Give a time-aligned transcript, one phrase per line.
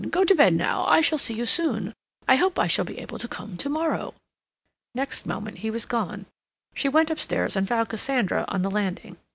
[0.09, 0.83] Go to bed now.
[0.85, 1.93] I shall see you soon.
[2.27, 4.15] I hope I shall be able to come to morrow."
[4.95, 6.25] Next moment he was gone.
[6.73, 9.17] She went upstairs and found Cassandra on the landing.